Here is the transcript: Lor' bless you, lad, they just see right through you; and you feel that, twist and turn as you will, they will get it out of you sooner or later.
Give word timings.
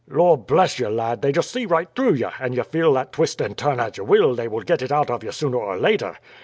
Lor' 0.09 0.35
bless 0.35 0.79
you, 0.79 0.89
lad, 0.89 1.21
they 1.21 1.31
just 1.31 1.51
see 1.51 1.67
right 1.67 1.87
through 1.95 2.15
you; 2.15 2.29
and 2.39 2.55
you 2.55 2.63
feel 2.63 2.91
that, 2.93 3.11
twist 3.11 3.39
and 3.39 3.55
turn 3.55 3.79
as 3.79 3.97
you 3.97 4.03
will, 4.03 4.33
they 4.33 4.47
will 4.47 4.63
get 4.63 4.81
it 4.81 4.91
out 4.91 5.11
of 5.11 5.23
you 5.23 5.31
sooner 5.31 5.57
or 5.57 5.77
later. 5.77 6.17